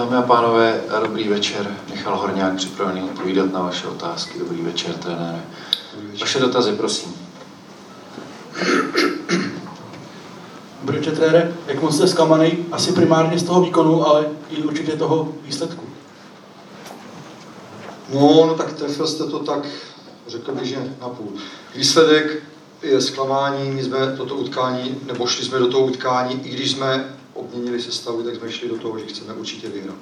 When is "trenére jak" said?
11.16-11.82